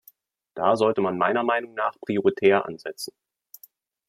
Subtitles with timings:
[0.55, 3.13] Da sollte man meiner Meinung nach prioritär ansetzen.